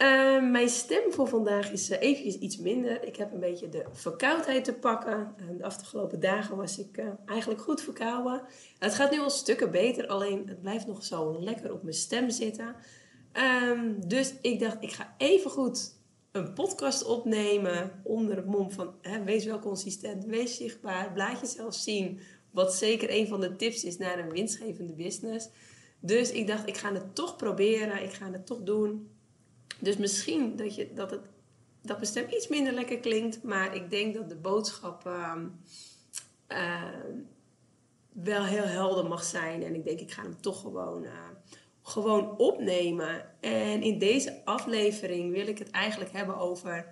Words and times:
Ehm, 0.00 0.50
mijn 0.50 0.68
stem 0.68 1.12
voor 1.12 1.28
vandaag 1.28 1.70
is 1.70 1.90
uh, 1.90 2.00
eventjes 2.00 2.38
iets 2.38 2.58
minder. 2.58 3.04
Ik 3.04 3.16
heb 3.16 3.32
een 3.32 3.40
beetje 3.40 3.68
de 3.68 3.84
verkoudheid 3.92 4.64
te 4.64 4.72
pakken. 4.72 5.34
Uh, 5.40 5.46
de 5.58 5.64
afgelopen 5.64 6.20
dagen 6.20 6.56
was 6.56 6.78
ik 6.78 6.96
uh, 6.96 7.06
eigenlijk 7.26 7.60
goed 7.60 7.82
verkouden. 7.82 8.42
Het 8.78 8.94
gaat 8.94 9.10
nu 9.10 9.20
al 9.20 9.30
stukken 9.30 9.70
beter, 9.70 10.06
alleen 10.06 10.48
het 10.48 10.60
blijft 10.60 10.86
nog 10.86 11.04
zo 11.04 11.36
lekker 11.40 11.72
op 11.72 11.82
mijn 11.82 11.94
stem 11.94 12.30
zitten. 12.30 12.74
Um, 13.68 14.08
dus 14.08 14.34
ik 14.40 14.60
dacht, 14.60 14.76
ik 14.80 14.92
ga 14.92 15.14
even 15.18 15.50
goed 15.50 15.98
een 16.32 16.52
podcast 16.52 17.04
opnemen 17.04 18.00
onder 18.02 18.36
het 18.36 18.46
mom 18.46 18.70
van 18.70 18.94
hè, 19.00 19.24
wees 19.24 19.44
wel 19.44 19.58
consistent, 19.58 20.24
wees 20.24 20.56
zichtbaar, 20.56 21.12
laat 21.16 21.40
jezelf 21.40 21.74
zien. 21.74 22.20
Wat 22.50 22.74
zeker 22.74 23.10
een 23.10 23.26
van 23.26 23.40
de 23.40 23.56
tips 23.56 23.84
is 23.84 23.98
naar 23.98 24.18
een 24.18 24.30
winstgevende 24.30 24.92
business. 24.92 25.48
Dus 26.00 26.30
ik 26.30 26.46
dacht, 26.46 26.68
ik 26.68 26.76
ga 26.76 26.92
het 26.92 27.14
toch 27.14 27.36
proberen, 27.36 28.02
ik 28.02 28.12
ga 28.12 28.30
het 28.30 28.46
toch 28.46 28.62
doen. 28.62 29.10
Dus 29.78 29.96
misschien 29.96 30.56
dat, 30.56 30.74
je, 30.74 30.92
dat, 30.94 31.10
het, 31.10 31.20
dat 31.82 31.96
mijn 31.96 32.08
stem 32.08 32.26
iets 32.30 32.48
minder 32.48 32.72
lekker 32.72 32.98
klinkt, 32.98 33.42
maar 33.42 33.74
ik 33.74 33.90
denk 33.90 34.14
dat 34.14 34.28
de 34.28 34.36
boodschap 34.36 35.06
uh, 35.06 35.36
uh, 36.48 36.82
wel 38.12 38.44
heel 38.44 38.64
helder 38.64 39.06
mag 39.06 39.24
zijn. 39.24 39.62
En 39.62 39.74
ik 39.74 39.84
denk, 39.84 40.00
ik 40.00 40.10
ga 40.10 40.22
hem 40.22 40.40
toch 40.40 40.60
gewoon, 40.60 41.04
uh, 41.04 41.10
gewoon 41.82 42.38
opnemen. 42.38 43.40
En 43.40 43.82
in 43.82 43.98
deze 43.98 44.44
aflevering 44.44 45.32
wil 45.32 45.46
ik 45.46 45.58
het 45.58 45.70
eigenlijk 45.70 46.12
hebben 46.12 46.36
over 46.36 46.90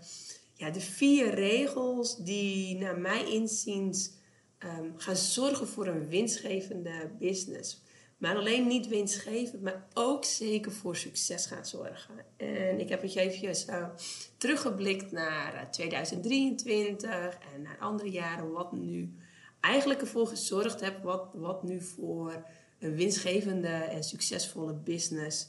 ja, 0.54 0.70
de 0.70 0.80
vier 0.80 1.34
regels 1.34 2.16
die 2.16 2.78
naar 2.78 2.98
mij 2.98 3.32
inziens 3.32 4.10
um, 4.58 4.94
gaan 4.96 5.16
zorgen 5.16 5.68
voor 5.68 5.86
een 5.86 6.08
winstgevende 6.08 7.10
business. 7.18 7.82
Maar 8.18 8.36
alleen 8.36 8.66
niet 8.66 8.88
winstgevend, 8.88 9.62
maar 9.62 9.86
ook 9.94 10.24
zeker 10.24 10.72
voor 10.72 10.96
succes 10.96 11.46
gaat 11.46 11.68
zorgen. 11.68 12.14
En 12.36 12.80
ik 12.80 12.88
heb 12.88 13.02
het 13.02 13.16
eventjes 13.16 13.68
uh, 13.68 13.88
teruggeblikt 14.36 15.12
naar 15.12 15.70
2023 15.70 17.10
eh, 17.10 17.24
en 17.24 17.62
naar 17.62 17.78
andere 17.78 18.10
jaren. 18.10 18.52
Wat 18.52 18.72
nu 18.72 19.14
eigenlijk 19.60 20.00
ervoor 20.00 20.26
gezorgd 20.26 20.80
heeft. 20.80 21.02
Wat, 21.02 21.28
wat 21.32 21.62
nu 21.62 21.80
voor 21.80 22.44
een 22.78 22.94
winstgevende 22.94 23.68
en 23.68 24.04
succesvolle 24.04 24.74
business 24.74 25.48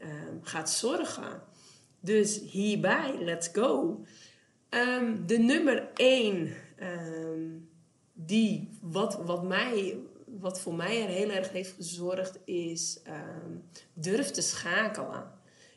um, 0.00 0.38
gaat 0.42 0.70
zorgen. 0.70 1.42
Dus 2.00 2.40
hierbij, 2.40 3.18
let's 3.18 3.48
go. 3.52 4.04
Um, 4.70 5.26
de 5.26 5.38
nummer 5.38 5.88
1 5.94 6.54
um, 6.80 7.68
die, 8.12 8.68
wat, 8.80 9.14
wat 9.24 9.42
mij 9.42 9.98
wat 10.40 10.60
voor 10.60 10.74
mij 10.74 11.02
er 11.02 11.08
heel 11.08 11.30
erg 11.30 11.50
heeft 11.50 11.74
gezorgd 11.74 12.38
is 12.44 13.00
um, 13.06 13.64
durf 13.92 14.30
te 14.30 14.42
schakelen. 14.42 15.30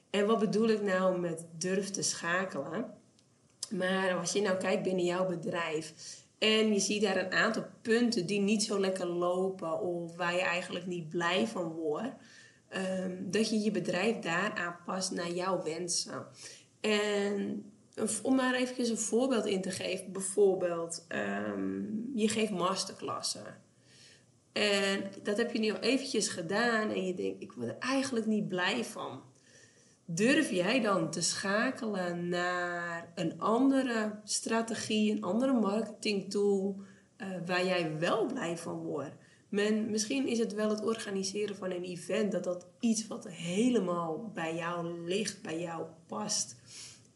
En 0.09 0.26
wat 0.26 0.40
bedoel 0.40 0.68
ik 0.68 0.81
nou 0.81 1.20
met 1.20 1.45
durf 1.58 1.90
te 1.90 2.02
schakelen? 2.02 2.94
Maar 3.70 4.18
als 4.18 4.31
je 4.31 4.42
nou 4.42 4.58
kijkt 4.58 4.84
binnen 4.84 5.06
jouw 5.06 5.28
bedrijf 5.28 5.94
en 6.38 6.73
je 6.73 6.80
ziet 6.80 7.02
daar 7.02 7.18
een 7.18 7.31
aantal 7.31 7.66
punten 7.81 8.26
die 8.26 8.40
niet 8.40 8.64
zo 8.64 8.80
lekker 8.80 9.08
lopen 9.08 9.80
of 9.80 10.16
waar 10.16 10.34
je 10.34 10.42
eigenlijk 10.42 10.86
niet 10.86 11.09
blij 11.09 11.48
van 11.48 11.72
wordt, 11.72 12.14
um, 12.78 13.31
dat 13.31 13.50
je 13.50 13.59
je 13.59 13.72
bedrijf 13.72 14.20
daar 14.20 14.53
aanpast 14.53 15.12
naar 15.12 15.31
jouw 15.31 15.64
wensen. 15.64 16.25
En 16.80 17.66
om 18.22 18.36
maar 18.36 18.53
even 18.53 18.90
een 18.90 18.98
voorbeeld 18.98 19.46
in 19.46 19.62
te 19.62 19.72
geven, 19.72 20.12
bijvoorbeeld, 20.12 21.06
um, 21.09 22.12
je 22.16 22.28
geeft 22.28 22.52
masterklassen. 22.52 23.62
En 24.51 25.03
dat 25.23 25.38
heb 25.38 25.53
je 25.53 25.59
nu 25.59 25.72
al 25.72 25.79
eventjes 25.79 26.28
gedaan 26.28 26.89
en 26.89 27.06
je 27.06 27.13
denkt, 27.13 27.41
ik 27.41 27.51
word 27.51 27.67
er 27.67 27.78
eigenlijk 27.79 28.25
niet 28.25 28.47
blij 28.47 28.84
van. 28.84 29.22
Durf 30.06 30.51
jij 30.51 30.81
dan 30.81 31.12
te 31.12 31.22
schakelen 31.22 32.29
naar 32.29 33.12
een 33.16 33.39
andere 33.39 34.19
strategie, 34.23 35.12
een 35.12 35.23
andere 35.23 35.53
marketingtool 35.53 36.81
uh, 37.17 37.28
waar 37.45 37.66
jij 37.66 38.00
wel 38.00 38.25
blij 38.25 38.57
van 38.57 38.78
wordt? 38.78 39.16
Men, 39.50 39.89
misschien 39.89 40.28
is 40.28 40.39
het 40.39 40.53
wel 40.53 40.69
het 40.69 40.85
organiseren 40.85 41.56
van 41.56 41.72
een 41.72 41.83
event, 41.83 42.31
dat 42.31 42.44
dat 42.44 42.68
iets 42.79 43.07
wat 43.07 43.28
helemaal 43.28 44.31
bij 44.33 44.56
jou 44.56 45.06
ligt, 45.06 45.41
bij 45.41 45.59
jou 45.59 45.85
past. 46.07 46.56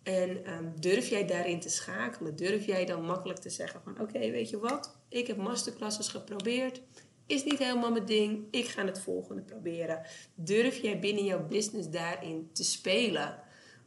En 0.04 0.54
um, 0.54 0.74
durf 0.80 1.08
jij 1.08 1.26
daarin 1.26 1.60
te 1.60 1.70
schakelen? 1.70 2.36
Durf 2.36 2.66
jij 2.66 2.86
dan 2.86 3.06
makkelijk 3.06 3.40
te 3.40 3.50
zeggen 3.50 3.82
van 3.84 4.00
oké, 4.00 4.20
weet 4.20 4.50
je 4.50 4.60
wat? 4.60 4.98
Ik 5.10 5.28
heb 5.28 5.38
masterclasses 5.38 6.08
geprobeerd 6.08 6.82
is 7.26 7.44
niet 7.44 7.60
helemaal 7.60 7.92
mijn 7.92 8.06
ding. 8.06 8.48
Ik 8.52 8.66
ga 8.66 8.86
het 8.86 9.00
volgende 9.00 9.42
proberen. 9.42 10.02
Durf 10.36 10.78
jij 10.78 11.00
binnen 11.00 11.26
jouw 11.26 11.48
business 11.48 11.90
daarin 11.90 12.50
te 12.54 12.64
spelen? 12.64 13.44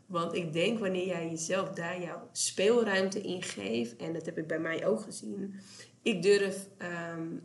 Want 0.06 0.34
ik 0.34 0.52
denk 0.52 0.78
wanneer 0.78 1.06
jij 1.06 1.28
jezelf 1.28 1.70
daar 1.70 2.02
jouw 2.02 2.28
speelruimte 2.32 3.20
in 3.20 3.42
geeft, 3.42 3.96
en 3.96 4.12
dat 4.12 4.26
heb 4.26 4.38
ik 4.38 4.46
bij 4.46 4.58
mij 4.58 4.86
ook 4.86 5.00
gezien, 5.00 5.54
ik 6.02 6.22
durf 6.22 6.68
um, 7.12 7.42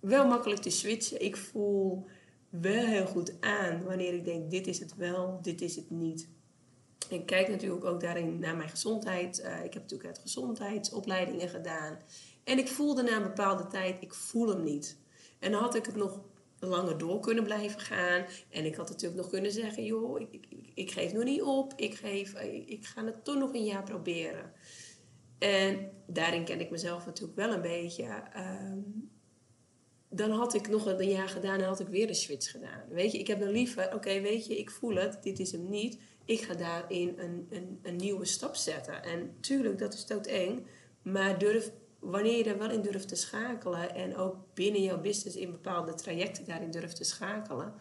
wel 0.00 0.26
makkelijk 0.26 0.60
te 0.60 0.70
switchen. 0.70 1.22
Ik 1.22 1.36
voel 1.36 2.06
wel 2.48 2.86
heel 2.86 3.06
goed 3.06 3.40
aan 3.40 3.84
wanneer 3.84 4.14
ik 4.14 4.24
denk: 4.24 4.50
dit 4.50 4.66
is 4.66 4.78
het 4.78 4.96
wel, 4.96 5.38
dit 5.42 5.60
is 5.60 5.76
het 5.76 5.90
niet. 5.90 6.28
Ik 7.08 7.26
kijk 7.26 7.48
natuurlijk 7.48 7.84
ook 7.84 8.00
daarin 8.00 8.38
naar 8.38 8.56
mijn 8.56 8.68
gezondheid. 8.68 9.40
Uh, 9.40 9.64
ik 9.64 9.72
heb 9.72 9.82
natuurlijk 9.82 10.08
uit 10.08 10.18
gezondheidsopleidingen 10.18 11.48
gedaan. 11.48 11.98
En 12.44 12.58
ik 12.58 12.68
voelde 12.68 13.02
na 13.02 13.16
een 13.16 13.22
bepaalde 13.22 13.66
tijd: 13.66 14.02
ik 14.02 14.14
voel 14.14 14.48
hem 14.48 14.62
niet. 14.62 14.96
En 15.38 15.52
dan 15.52 15.60
had 15.60 15.74
ik 15.74 15.86
het 15.86 15.96
nog 15.96 16.20
langer 16.58 16.98
door 16.98 17.20
kunnen 17.20 17.44
blijven 17.44 17.80
gaan. 17.80 18.24
En 18.50 18.64
ik 18.64 18.74
had 18.74 18.88
natuurlijk 18.88 19.20
nog 19.20 19.30
kunnen 19.30 19.52
zeggen, 19.52 19.84
joh, 19.84 20.20
ik, 20.20 20.28
ik, 20.30 20.46
ik 20.74 20.90
geef 20.90 21.12
nog 21.12 21.24
niet 21.24 21.42
op. 21.42 21.72
Ik, 21.76 21.94
geef, 21.94 22.34
ik, 22.66 22.86
ga 22.86 23.04
het 23.04 23.24
toch 23.24 23.38
nog 23.38 23.54
een 23.54 23.64
jaar 23.64 23.82
proberen. 23.82 24.52
En 25.38 25.90
daarin 26.06 26.44
ken 26.44 26.60
ik 26.60 26.70
mezelf 26.70 27.06
natuurlijk 27.06 27.36
wel 27.36 27.52
een 27.52 27.62
beetje. 27.62 28.22
Um, 28.36 29.12
dan 30.08 30.30
had 30.30 30.54
ik 30.54 30.68
nog 30.68 30.86
een 30.86 31.08
jaar 31.08 31.28
gedaan 31.28 31.60
en 31.60 31.66
had 31.66 31.80
ik 31.80 31.88
weer 31.88 32.08
een 32.08 32.14
switch 32.14 32.50
gedaan. 32.50 32.82
Weet 32.88 33.12
je, 33.12 33.18
ik 33.18 33.26
heb 33.26 33.40
dan 33.40 33.50
liever, 33.50 33.94
oké, 33.94 34.20
weet 34.20 34.46
je, 34.46 34.58
ik 34.58 34.70
voel 34.70 34.94
het, 34.94 35.22
dit 35.22 35.38
is 35.38 35.52
hem 35.52 35.68
niet. 35.68 35.98
Ik 36.24 36.40
ga 36.40 36.54
daarin 36.54 37.14
een, 37.16 37.46
een, 37.50 37.78
een 37.82 37.96
nieuwe 37.96 38.24
stap 38.24 38.54
zetten. 38.54 39.02
En 39.02 39.34
tuurlijk, 39.40 39.78
dat 39.78 39.94
is 39.94 40.06
doodeng. 40.06 40.66
Maar 41.02 41.38
durf 41.38 41.70
wanneer 42.04 42.36
je 42.36 42.44
er 42.44 42.58
wel 42.58 42.70
in 42.70 42.82
durft 42.82 43.08
te 43.08 43.16
schakelen 43.16 43.94
en 43.94 44.16
ook 44.16 44.36
binnen 44.54 44.82
jouw 44.82 45.00
business 45.00 45.36
in 45.36 45.50
bepaalde 45.50 45.94
trajecten 45.94 46.44
daarin 46.44 46.70
durft 46.70 46.96
te 46.96 47.04
schakelen, 47.04 47.74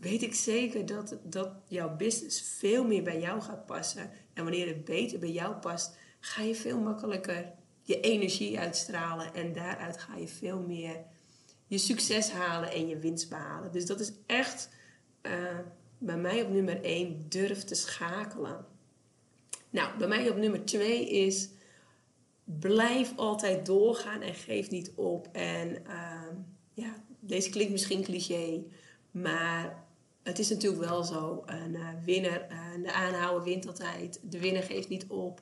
weet 0.00 0.22
ik 0.22 0.34
zeker 0.34 0.86
dat, 0.86 1.16
dat 1.22 1.50
jouw 1.68 1.96
business 1.96 2.40
veel 2.58 2.84
meer 2.84 3.02
bij 3.02 3.20
jou 3.20 3.40
gaat 3.40 3.66
passen. 3.66 4.10
En 4.34 4.42
wanneer 4.42 4.66
het 4.66 4.84
beter 4.84 5.18
bij 5.18 5.30
jou 5.30 5.54
past, 5.54 5.96
ga 6.20 6.42
je 6.42 6.54
veel 6.54 6.78
makkelijker 6.78 7.52
je 7.82 8.00
energie 8.00 8.58
uitstralen 8.58 9.34
en 9.34 9.52
daaruit 9.52 9.98
ga 9.98 10.16
je 10.16 10.28
veel 10.28 10.60
meer 10.60 10.96
je 11.66 11.78
succes 11.78 12.30
halen 12.30 12.72
en 12.72 12.88
je 12.88 12.98
winst 12.98 13.28
behalen. 13.28 13.72
Dus 13.72 13.86
dat 13.86 14.00
is 14.00 14.12
echt 14.26 14.68
uh, 15.22 15.32
bij 15.98 16.16
mij 16.16 16.42
op 16.42 16.50
nummer 16.50 16.82
1 16.82 17.26
durf 17.28 17.64
te 17.64 17.74
schakelen. 17.74 18.64
Nou, 19.70 19.98
bij 19.98 20.08
mij 20.08 20.30
op 20.30 20.36
nummer 20.36 20.64
2 20.64 21.10
is 21.10 21.48
blijf 22.46 23.12
altijd 23.16 23.66
doorgaan 23.66 24.20
en 24.20 24.34
geef 24.34 24.70
niet 24.70 24.92
op. 24.94 25.28
En 25.32 25.68
uh, 25.86 26.22
ja, 26.74 26.94
deze 27.20 27.50
klinkt 27.50 27.72
misschien 27.72 28.02
cliché, 28.02 28.62
maar 29.10 29.84
het 30.22 30.38
is 30.38 30.48
natuurlijk 30.48 30.84
wel 30.84 31.04
zo. 31.04 31.42
Een 31.46 31.74
uh, 31.74 31.88
winnaar, 32.04 32.46
uh, 32.50 32.84
de 32.84 32.92
aanhouden 32.92 33.44
wint 33.44 33.66
altijd. 33.66 34.20
De 34.22 34.40
winnaar 34.40 34.62
geeft 34.62 34.88
niet 34.88 35.06
op. 35.06 35.40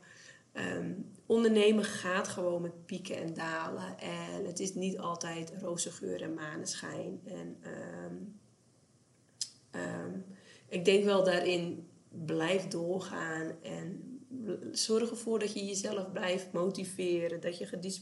Um, 0.52 1.10
ondernemen 1.26 1.84
gaat 1.84 2.28
gewoon 2.28 2.62
met 2.62 2.86
pieken 2.86 3.16
en 3.16 3.34
dalen. 3.34 3.98
En 3.98 4.46
het 4.46 4.60
is 4.60 4.74
niet 4.74 4.98
altijd 4.98 5.52
roze 5.60 5.90
geur 5.90 6.22
en 6.22 6.34
maneschijn. 6.34 7.20
En 7.24 7.56
um, 9.72 10.24
ik 10.68 10.84
denk 10.84 11.04
wel 11.04 11.24
daarin 11.24 11.88
blijf 12.08 12.68
doorgaan 12.68 13.52
en 13.62 14.13
zorg 14.72 15.10
ervoor 15.10 15.38
dat 15.38 15.52
je 15.52 15.64
jezelf 15.64 16.12
blijft 16.12 16.52
motiveren. 16.52 17.40
Dat 17.40 17.58
je, 17.58 17.94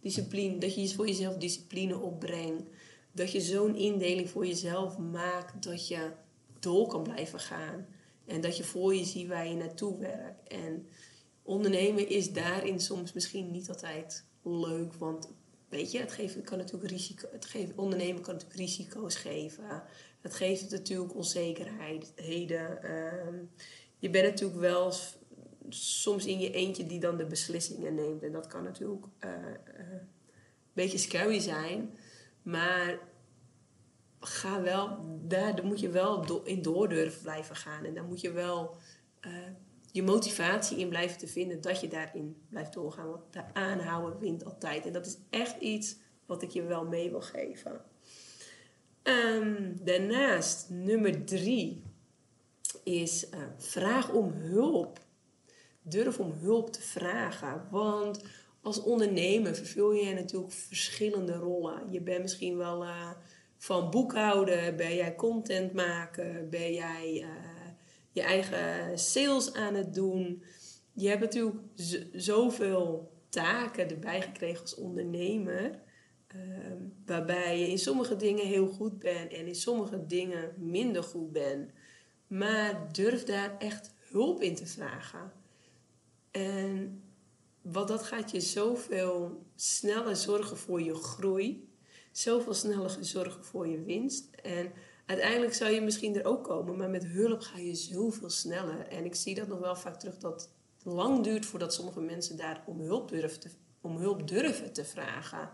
discipline, 0.00 0.58
dat 0.58 0.74
je 0.74 0.94
voor 0.94 1.06
jezelf 1.06 1.36
discipline 1.36 1.98
opbrengt. 1.98 2.68
Dat 3.12 3.32
je 3.32 3.40
zo'n 3.40 3.76
indeling 3.76 4.30
voor 4.30 4.46
jezelf 4.46 4.98
maakt 4.98 5.62
dat 5.62 5.88
je 5.88 6.10
door 6.58 6.86
kan 6.86 7.02
blijven 7.02 7.40
gaan. 7.40 7.86
En 8.26 8.40
dat 8.40 8.56
je 8.56 8.64
voor 8.64 8.94
je 8.94 9.04
ziet 9.04 9.28
waar 9.28 9.48
je 9.48 9.54
naartoe 9.54 9.98
werkt. 9.98 10.48
En 10.48 10.86
ondernemen 11.42 12.08
is 12.08 12.32
daarin 12.32 12.80
soms 12.80 13.12
misschien 13.12 13.50
niet 13.50 13.68
altijd 13.68 14.24
leuk. 14.42 14.94
Want 14.94 15.28
weet 15.68 15.92
je, 15.92 15.98
het, 15.98 16.12
geeft, 16.12 16.42
kan 16.42 16.58
natuurlijk 16.58 16.90
risico, 16.90 17.28
het 17.32 17.44
geeft, 17.44 17.72
ondernemen 17.74 18.22
kan 18.22 18.34
natuurlijk 18.34 18.60
risico's 18.60 19.14
geven. 19.14 19.82
Het 20.20 20.34
geeft 20.34 20.70
natuurlijk 20.70 21.14
onzekerheden. 21.14 22.78
Uh, 22.84 23.40
je 23.98 24.10
bent 24.10 24.24
natuurlijk 24.24 24.60
wel 24.60 24.92
soms 25.68 26.26
in 26.26 26.40
je 26.40 26.50
eentje 26.50 26.86
die 26.86 27.00
dan 27.00 27.16
de 27.16 27.26
beslissingen 27.26 27.94
neemt. 27.94 28.22
En 28.22 28.32
dat 28.32 28.46
kan 28.46 28.62
natuurlijk 28.62 29.04
uh, 29.24 29.30
uh, 29.30 29.36
een 29.92 30.08
beetje 30.72 30.98
scary 30.98 31.40
zijn. 31.40 31.96
Maar 32.42 32.98
ga 34.20 34.62
wel, 34.62 34.98
daar 35.22 35.64
moet 35.64 35.80
je 35.80 35.88
wel 35.88 36.42
in 36.44 36.62
door 36.62 36.88
durven 36.88 37.22
blijven 37.22 37.56
gaan. 37.56 37.84
En 37.84 37.94
daar 37.94 38.04
moet 38.04 38.20
je 38.20 38.32
wel 38.32 38.76
uh, 39.20 39.32
je 39.92 40.02
motivatie 40.02 40.78
in 40.78 40.88
blijven 40.88 41.18
te 41.18 41.26
vinden 41.26 41.60
dat 41.60 41.80
je 41.80 41.88
daarin 41.88 42.36
blijft 42.48 42.72
doorgaan. 42.72 43.08
Want 43.08 43.32
de 43.32 43.54
aanhouden 43.54 44.18
wint 44.20 44.44
altijd. 44.44 44.86
En 44.86 44.92
dat 44.92 45.06
is 45.06 45.18
echt 45.30 45.60
iets 45.60 45.96
wat 46.26 46.42
ik 46.42 46.50
je 46.50 46.62
wel 46.62 46.84
mee 46.84 47.10
wil 47.10 47.20
geven. 47.20 47.80
Um, 49.02 49.84
daarnaast, 49.84 50.70
nummer 50.70 51.24
drie, 51.24 51.82
is 52.84 53.26
vraag 53.56 54.12
om 54.12 54.32
hulp. 54.32 54.98
Durf 55.86 56.18
om 56.18 56.32
hulp 56.32 56.72
te 56.72 56.82
vragen. 56.82 57.66
Want 57.70 58.24
als 58.60 58.82
ondernemer 58.82 59.54
vervul 59.54 59.92
je 59.92 60.14
natuurlijk 60.14 60.52
verschillende 60.52 61.32
rollen. 61.32 61.90
Je 61.90 62.00
bent 62.00 62.22
misschien 62.22 62.56
wel 62.56 62.84
uh, 62.84 63.10
van 63.56 63.90
boekhouden, 63.90 64.76
ben 64.76 64.94
jij 64.94 65.14
content 65.14 65.72
maken, 65.72 66.50
ben 66.50 66.72
jij 66.72 67.20
uh, 67.22 67.28
je 68.10 68.22
eigen 68.22 68.98
sales 68.98 69.52
aan 69.52 69.74
het 69.74 69.94
doen. 69.94 70.42
Je 70.92 71.08
hebt 71.08 71.20
natuurlijk 71.20 71.56
zoveel 72.12 73.12
taken 73.28 73.90
erbij 73.90 74.22
gekregen 74.22 74.60
als 74.60 74.74
ondernemer. 74.74 75.82
Ehm, 76.26 76.82
waarbij 77.06 77.60
je 77.60 77.68
in 77.68 77.78
sommige 77.78 78.16
dingen 78.16 78.46
heel 78.46 78.66
goed 78.66 78.98
bent 78.98 79.32
en 79.32 79.46
in 79.46 79.54
sommige 79.54 80.06
dingen 80.06 80.54
minder 80.58 81.02
goed 81.02 81.32
bent. 81.32 81.70
Maar 82.26 82.92
durf 82.92 83.24
daar 83.24 83.58
echt 83.58 83.94
hulp 83.98 84.42
in 84.42 84.54
te 84.54 84.66
vragen. 84.66 85.32
En 86.34 87.02
wat 87.62 87.88
dat 87.88 88.02
gaat 88.02 88.30
je 88.30 88.40
zoveel 88.40 89.46
sneller 89.54 90.16
zorgen 90.16 90.56
voor 90.56 90.82
je 90.82 90.94
groei. 90.94 91.68
Zoveel 92.12 92.54
sneller 92.54 92.96
zorgen 93.00 93.44
voor 93.44 93.68
je 93.68 93.82
winst. 93.82 94.28
En 94.42 94.72
uiteindelijk 95.06 95.54
zou 95.54 95.70
je 95.70 95.80
misschien 95.80 96.16
er 96.16 96.24
ook 96.24 96.44
komen, 96.44 96.76
maar 96.76 96.90
met 96.90 97.06
hulp 97.06 97.40
ga 97.40 97.58
je 97.58 97.74
zoveel 97.74 98.30
sneller. 98.30 98.88
En 98.88 99.04
ik 99.04 99.14
zie 99.14 99.34
dat 99.34 99.48
nog 99.48 99.58
wel 99.58 99.76
vaak 99.76 100.00
terug 100.00 100.18
dat 100.18 100.50
het 100.74 100.92
lang 100.92 101.24
duurt 101.24 101.46
voordat 101.46 101.74
sommige 101.74 102.00
mensen 102.00 102.36
daar 102.36 102.62
om 102.66 102.80
hulp 102.80 103.08
durven 103.08 103.40
te, 103.40 103.50
om 103.80 103.96
hulp 103.96 104.28
durven 104.28 104.72
te 104.72 104.84
vragen. 104.84 105.50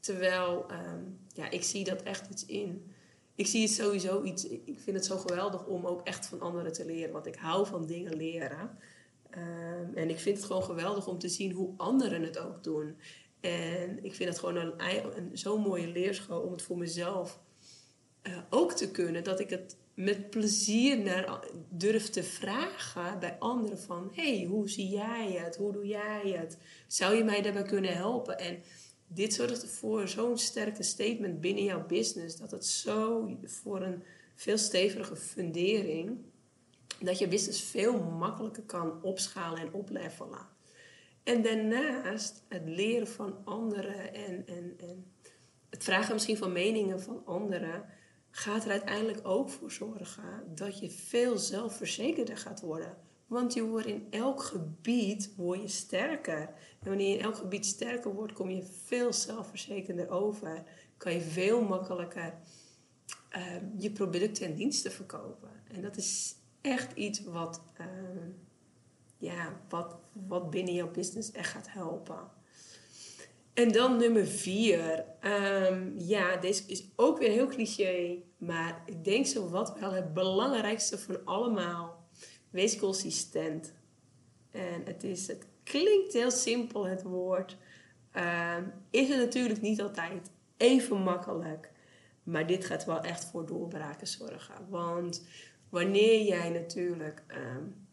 Terwijl, 0.00 0.68
ehm, 0.68 1.02
ja, 1.34 1.50
ik 1.50 1.62
zie 1.62 1.84
dat 1.84 2.02
echt 2.02 2.30
iets 2.30 2.46
in. 2.46 2.92
Ik 3.34 3.46
zie 3.46 3.62
het 3.62 3.70
sowieso 3.70 4.22
iets. 4.22 4.46
Ik 4.46 4.80
vind 4.80 4.96
het 4.96 5.04
zo 5.04 5.16
geweldig 5.16 5.66
om 5.66 5.86
ook 5.86 6.06
echt 6.06 6.26
van 6.26 6.40
anderen 6.40 6.72
te 6.72 6.84
leren. 6.84 7.12
Want 7.12 7.26
ik 7.26 7.36
hou 7.36 7.66
van 7.66 7.86
dingen 7.86 8.16
leren. 8.16 8.78
Ehm, 9.36 9.94
en 9.94 10.10
ik 10.10 10.18
vind 10.18 10.36
het 10.36 10.46
gewoon 10.46 10.62
geweldig 10.62 11.06
om 11.06 11.18
te 11.18 11.28
zien 11.28 11.52
hoe 11.52 11.74
anderen 11.76 12.22
het 12.22 12.38
ook 12.38 12.64
doen. 12.64 12.96
En 13.40 14.04
ik 14.04 14.14
vind 14.14 14.28
het 14.28 14.38
gewoon 14.38 14.56
een, 14.56 14.72
een 15.16 15.30
zo'n 15.32 15.60
mooie 15.60 15.88
leerschool 15.88 16.40
om 16.40 16.52
het 16.52 16.62
voor 16.62 16.78
mezelf 16.78 17.40
uh, 18.22 18.38
ook 18.50 18.72
te 18.72 18.90
kunnen. 18.90 19.24
Dat 19.24 19.40
ik 19.40 19.50
het 19.50 19.76
met 19.94 20.30
plezier 20.30 20.98
naar, 20.98 21.40
durf 21.68 22.10
te 22.10 22.22
vragen 22.22 23.18
bij 23.18 23.36
anderen 23.38 23.78
van... 23.78 24.10
hey, 24.14 24.44
hoe 24.48 24.68
zie 24.68 24.88
jij 24.88 25.32
het? 25.32 25.56
Hoe 25.56 25.72
doe 25.72 25.86
jij 25.86 26.36
het? 26.38 26.58
Zou 26.86 27.14
je 27.14 27.24
mij 27.24 27.42
daarbij 27.42 27.62
kunnen 27.62 27.96
helpen? 27.96 28.38
En 28.38 28.62
dit 29.06 29.34
zorgt 29.34 29.66
voor 29.66 30.08
zo'n 30.08 30.38
sterke 30.38 30.82
statement 30.82 31.40
binnen 31.40 31.64
jouw 31.64 31.86
business. 31.86 32.36
Dat 32.36 32.50
het 32.50 32.66
zo 32.66 33.30
voor 33.44 33.82
een 33.82 34.02
veel 34.34 34.58
stevige 34.58 35.16
fundering 35.16 36.18
dat 37.00 37.18
je 37.18 37.28
business 37.28 37.62
veel 37.62 38.02
makkelijker 38.02 38.62
kan 38.62 39.02
opschalen 39.02 39.60
en 39.60 39.72
oplevelen. 39.72 40.46
En 41.22 41.42
daarnaast 41.42 42.44
het 42.48 42.62
leren 42.64 43.08
van 43.08 43.36
anderen 43.44 44.14
en, 44.14 44.46
en, 44.46 44.74
en 44.78 45.12
het 45.70 45.84
vragen 45.84 46.12
misschien 46.12 46.36
van 46.36 46.52
meningen 46.52 47.00
van 47.00 47.22
anderen 47.24 47.84
gaat 48.30 48.64
er 48.64 48.70
uiteindelijk 48.70 49.20
ook 49.22 49.48
voor 49.48 49.70
zorgen 49.70 50.44
dat 50.54 50.78
je 50.78 50.90
veel 50.90 51.38
zelfverzekerder 51.38 52.36
gaat 52.36 52.60
worden. 52.60 52.96
Want 53.26 53.54
je 53.54 53.64
wordt 53.64 53.86
in 53.86 54.06
elk 54.10 54.42
gebied 54.42 55.32
word 55.36 55.60
je 55.60 55.68
sterker. 55.68 56.40
En 56.80 56.88
wanneer 56.88 57.08
je 57.08 57.16
in 57.16 57.24
elk 57.24 57.36
gebied 57.36 57.66
sterker 57.66 58.14
wordt, 58.14 58.32
kom 58.32 58.50
je 58.50 58.64
veel 58.84 59.12
zelfverzekerder 59.12 60.08
over. 60.08 60.64
Kan 60.96 61.12
je 61.12 61.20
veel 61.20 61.62
makkelijker 61.62 62.34
uh, 63.36 63.42
je 63.78 63.90
producten 63.90 64.46
en 64.46 64.54
diensten 64.54 64.92
verkopen. 64.92 65.50
En 65.68 65.82
dat 65.82 65.96
is 65.96 66.36
echt 66.66 66.92
iets 66.92 67.24
wat, 67.24 67.62
ehm, 67.76 68.28
ja, 69.18 69.60
wat, 69.68 69.96
wat 70.26 70.50
binnen 70.50 70.74
jouw 70.74 70.90
business 70.90 71.32
echt 71.32 71.50
gaat 71.50 71.72
helpen. 71.72 72.30
En 73.54 73.72
dan 73.72 73.96
nummer 73.96 74.26
vier. 74.26 75.04
Um, 75.24 75.94
ja, 75.98 76.36
deze 76.36 76.62
is 76.66 76.84
ook 76.96 77.18
weer 77.18 77.30
heel 77.30 77.46
cliché. 77.46 78.22
Maar 78.38 78.82
ik 78.86 79.04
denk 79.04 79.26
zo 79.26 79.48
wat 79.48 79.78
wel 79.78 79.92
het 79.92 80.14
belangrijkste 80.14 80.98
van 80.98 81.24
allemaal. 81.24 82.04
Wees 82.50 82.78
consistent. 82.78 83.72
En 84.50 84.82
het, 84.84 85.04
is, 85.04 85.26
het 85.26 85.46
klinkt 85.62 86.12
heel 86.12 86.30
simpel, 86.30 86.86
het 86.86 87.02
woord. 87.02 87.56
Uh, 88.16 88.56
is 88.90 89.08
het 89.08 89.18
natuurlijk 89.18 89.60
niet 89.60 89.82
altijd 89.82 90.30
even 90.56 90.96
makkelijk. 90.96 91.70
Maar 92.22 92.46
dit 92.46 92.64
gaat 92.64 92.84
wel 92.84 93.00
echt 93.00 93.24
voor 93.24 93.46
doorbraken 93.46 94.06
zorgen. 94.06 94.54
Want 94.68 95.26
wanneer 95.68 96.22
jij 96.22 96.50
natuurlijk 96.50 97.22
um, 97.28 97.86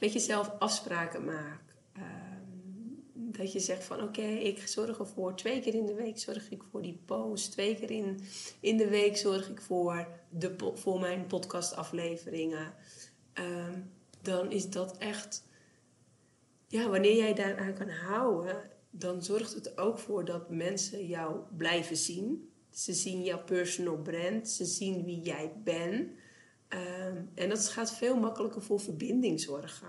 met 0.00 0.12
jezelf 0.12 0.52
afspraken 0.58 1.24
maakt. 1.24 1.74
Um, 1.96 3.04
dat 3.12 3.52
je 3.52 3.60
zegt 3.60 3.84
van 3.84 4.02
oké, 4.02 4.26
ik 4.26 4.66
zorg 4.66 4.98
ervoor. 4.98 5.36
Twee 5.36 5.60
keer 5.60 5.74
in 5.74 5.86
de 5.86 5.94
week 5.94 6.18
zorg 6.18 6.50
ik 6.50 6.62
voor 6.70 6.82
die 6.82 7.00
post. 7.04 7.52
Twee 7.52 7.76
keer 7.76 7.90
in, 7.90 8.20
in 8.60 8.76
de 8.76 8.88
week 8.88 9.16
zorg 9.16 9.50
ik 9.50 9.60
voor, 9.60 10.08
de, 10.30 10.54
voor 10.74 11.00
mijn 11.00 11.26
podcastafleveringen. 11.26 12.74
Um, 13.34 13.90
dan 14.22 14.50
is 14.50 14.70
dat 14.70 14.98
echt... 14.98 15.44
Ja, 16.68 16.88
wanneer 16.88 17.16
jij 17.16 17.34
daaraan 17.34 17.74
kan 17.74 17.88
houden, 17.88 18.70
dan 18.90 19.22
zorgt 19.22 19.54
het 19.54 19.78
ook 19.78 19.98
voor 19.98 20.24
dat 20.24 20.50
mensen 20.50 21.06
jou 21.06 21.40
blijven 21.56 21.96
zien. 21.96 22.50
Ze 22.70 22.92
zien 22.92 23.22
jouw 23.22 23.44
personal 23.44 23.96
brand, 23.96 24.48
ze 24.48 24.64
zien 24.64 25.04
wie 25.04 25.20
jij 25.20 25.52
bent. 25.64 26.10
Ehm, 26.68 27.22
en 27.34 27.48
dat 27.48 27.68
gaat 27.68 27.94
veel 27.94 28.16
makkelijker 28.16 28.62
voor 28.62 28.80
verbinding 28.80 29.40
zorgen. 29.40 29.88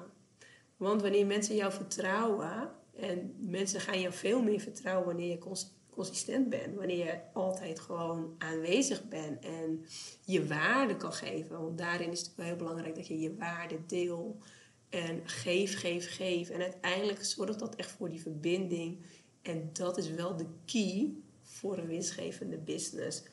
Want 0.77 1.01
wanneer 1.01 1.25
mensen 1.25 1.55
jou 1.55 1.71
vertrouwen, 1.71 2.71
en 2.95 3.35
mensen 3.37 3.81
gaan 3.81 4.01
jou 4.01 4.13
veel 4.13 4.41
meer 4.41 4.59
vertrouwen 4.59 5.05
wanneer 5.05 5.29
je 5.29 5.57
consistent 5.89 6.49
bent, 6.49 6.75
wanneer 6.75 7.05
je 7.05 7.19
altijd 7.33 7.79
gewoon 7.79 8.35
aanwezig 8.37 9.07
bent 9.07 9.43
en 9.43 9.85
je 10.25 10.47
waarde 10.47 10.95
kan 10.95 11.13
geven. 11.13 11.61
Want 11.61 11.77
daarin 11.77 12.11
is 12.11 12.19
het 12.19 12.35
wel 12.35 12.45
heel 12.45 12.55
belangrijk 12.55 12.95
dat 12.95 13.07
je 13.07 13.19
je 13.19 13.35
waarde 13.35 13.85
deelt 13.85 14.43
en 14.89 15.21
geef, 15.23 15.79
geef, 15.79 16.15
geef. 16.15 16.49
En 16.49 16.61
uiteindelijk 16.61 17.25
zorgt 17.25 17.59
dat 17.59 17.75
echt 17.75 17.91
voor 17.91 18.09
die 18.09 18.21
verbinding. 18.21 19.05
En 19.41 19.69
dat 19.73 19.97
is 19.97 20.09
wel 20.09 20.35
de 20.35 20.45
key 20.65 21.13
voor 21.41 21.77
een 21.77 21.87
winstgevende 21.87 22.57
business. 22.57 23.23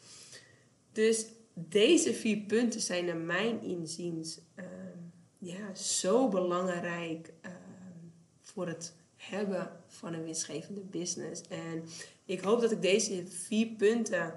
Dus 0.93 1.27
deze 1.55 2.15
vier 2.15 2.37
punten 2.37 2.81
zijn 2.81 3.05
naar 3.05 3.17
mijn 3.17 3.63
inziens 3.63 4.41
uh, 4.57 4.65
ja, 5.39 5.75
zo 5.75 6.29
belangrijk 6.29 7.33
uh, 7.47 7.51
voor 8.41 8.67
het 8.67 8.95
hebben 9.17 9.71
van 9.87 10.15
een 10.15 10.25
winstgevende 10.25 10.81
business. 10.81 11.43
En 11.49 11.85
ik 12.25 12.41
hoop 12.41 12.61
dat 12.61 12.71
ik 12.71 12.83
deze 12.83 13.27
vier 13.27 13.67
punten 13.67 14.35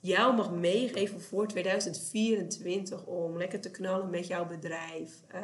jou 0.00 0.34
mag 0.34 0.52
meegeven 0.52 1.20
voor 1.20 1.46
2024 1.46 3.04
om 3.04 3.36
lekker 3.36 3.60
te 3.60 3.70
knallen 3.70 4.10
met 4.10 4.26
jouw 4.26 4.46
bedrijf. 4.46 5.22
Uh, 5.34 5.40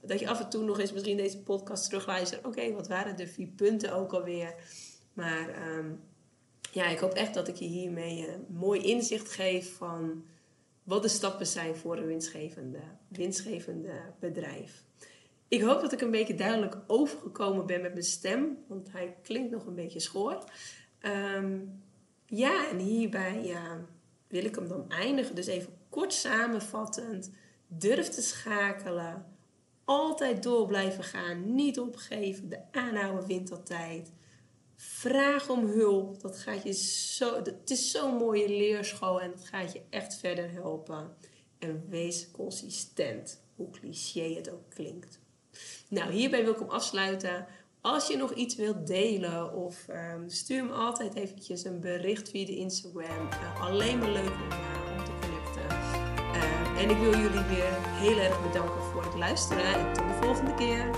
dat 0.00 0.20
je 0.20 0.28
af 0.28 0.40
en 0.40 0.48
toe 0.48 0.64
nog 0.64 0.78
eens 0.78 0.92
misschien 0.92 1.16
deze 1.16 1.42
podcast 1.42 1.84
terugluistert. 1.84 2.46
Oké, 2.46 2.72
wat 2.72 2.88
waren 2.88 3.16
de 3.16 3.26
vier 3.26 3.48
punten 3.48 3.94
ook 3.94 4.12
alweer? 4.12 4.54
Maar 5.12 5.50
ja, 6.72 6.88
ik 6.88 6.98
hoop 6.98 7.12
echt 7.12 7.34
dat 7.34 7.48
ik 7.48 7.54
je 7.56 7.64
hiermee 7.64 8.28
een 8.28 8.46
mooi 8.48 8.80
inzicht 8.80 9.32
geef 9.32 9.76
van 9.76 10.24
wat 10.82 11.02
de 11.02 11.08
stappen 11.08 11.46
zijn 11.46 11.76
voor 11.76 11.96
een 11.96 12.06
winstgevende, 12.06 12.80
winstgevende 13.08 13.92
bedrijf. 14.20 14.84
Ik 15.48 15.62
hoop 15.62 15.80
dat 15.80 15.92
ik 15.92 16.00
een 16.00 16.10
beetje 16.10 16.34
duidelijk 16.34 16.76
overgekomen 16.86 17.66
ben 17.66 17.80
met 17.80 17.92
mijn 17.92 18.04
stem, 18.04 18.58
want 18.66 18.92
hij 18.92 19.16
klinkt 19.22 19.50
nog 19.50 19.66
een 19.66 19.74
beetje 19.74 20.00
schoor. 20.00 20.44
Um, 21.02 21.82
ja, 22.26 22.68
en 22.70 22.78
hierbij 22.78 23.56
wil 24.28 24.44
ik 24.44 24.54
hem 24.54 24.68
dan 24.68 24.90
eindigen. 24.90 25.34
Dus 25.34 25.46
even 25.46 25.72
kort 25.88 26.12
samenvattend. 26.12 27.30
Durf 27.66 28.08
te 28.08 28.22
schakelen. 28.22 29.26
Altijd 29.84 30.42
door 30.42 30.66
blijven 30.66 31.04
gaan. 31.04 31.54
Niet 31.54 31.80
opgeven. 31.80 32.48
De 32.48 32.58
aanhouden 32.70 33.26
wint 33.26 33.52
altijd. 33.52 34.12
Vraag 34.84 35.48
om 35.48 35.66
hulp. 35.66 36.20
Dat 36.20 36.38
gaat 36.38 36.62
je 36.62 36.72
zo, 36.72 37.34
het 37.34 37.70
is 37.70 37.90
zo'n 37.90 38.16
mooie 38.16 38.48
leerschool 38.48 39.20
en 39.20 39.30
dat 39.30 39.44
gaat 39.44 39.72
je 39.72 39.82
echt 39.90 40.16
verder 40.16 40.50
helpen. 40.50 41.16
En 41.58 41.84
wees 41.88 42.30
consistent, 42.30 43.42
hoe 43.56 43.70
cliché 43.70 44.34
het 44.34 44.50
ook 44.50 44.70
klinkt. 44.70 45.20
Nou, 45.88 46.12
hierbij 46.12 46.44
wil 46.44 46.52
ik 46.52 46.58
hem 46.58 46.68
afsluiten. 46.68 47.46
Als 47.80 48.06
je 48.06 48.16
nog 48.16 48.34
iets 48.34 48.54
wilt 48.54 48.86
delen 48.86 49.54
of 49.54 49.86
um, 49.88 50.28
stuur 50.28 50.64
me 50.64 50.72
altijd 50.72 51.14
eventjes 51.14 51.64
een 51.64 51.80
bericht 51.80 52.28
via 52.28 52.46
de 52.46 52.56
Instagram. 52.56 53.28
Uh, 53.30 53.62
alleen 53.62 53.98
maar 53.98 54.10
leuk 54.10 54.30
om, 54.30 54.50
uh, 54.50 54.98
om 54.98 55.04
te 55.04 55.12
kunnen 55.20 55.32
En 56.78 56.90
ik 56.90 56.96
wil 56.96 57.20
jullie 57.20 57.44
weer 57.44 57.72
heel 57.80 58.18
erg 58.18 58.42
bedanken 58.42 58.82
voor 58.82 59.04
het 59.04 59.14
luisteren. 59.14 59.64
En 59.64 59.92
tot 59.92 60.08
de 60.08 60.18
volgende 60.22 60.54
keer. 60.54 60.90